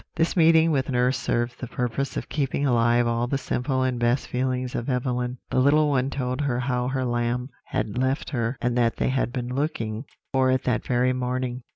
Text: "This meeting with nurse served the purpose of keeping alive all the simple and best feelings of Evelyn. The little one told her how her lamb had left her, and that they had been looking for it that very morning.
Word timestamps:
"This 0.15 0.35
meeting 0.35 0.71
with 0.71 0.89
nurse 0.89 1.15
served 1.15 1.59
the 1.59 1.67
purpose 1.67 2.17
of 2.17 2.27
keeping 2.27 2.65
alive 2.65 3.05
all 3.05 3.27
the 3.27 3.37
simple 3.37 3.83
and 3.83 3.99
best 3.99 4.25
feelings 4.27 4.73
of 4.73 4.89
Evelyn. 4.89 5.37
The 5.51 5.59
little 5.59 5.89
one 5.91 6.09
told 6.09 6.41
her 6.41 6.59
how 6.59 6.87
her 6.87 7.05
lamb 7.05 7.49
had 7.65 7.99
left 7.99 8.31
her, 8.31 8.57
and 8.61 8.75
that 8.79 8.95
they 8.95 9.09
had 9.09 9.31
been 9.31 9.53
looking 9.53 10.05
for 10.33 10.49
it 10.49 10.63
that 10.63 10.83
very 10.87 11.13
morning. 11.13 11.61